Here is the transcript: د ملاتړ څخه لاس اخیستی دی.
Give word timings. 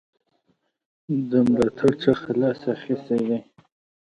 د 1.29 1.31
ملاتړ 1.49 1.91
څخه 2.03 2.29
لاس 2.41 2.61
اخیستی 2.75 3.19
دی. 3.27 3.39